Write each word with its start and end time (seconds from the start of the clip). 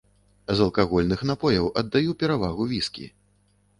З 0.59 0.63
алкагольных 0.67 1.21
напояў 1.31 1.69
аддаю 1.81 2.17
перавагу 2.25 2.69
віскі. 2.73 3.05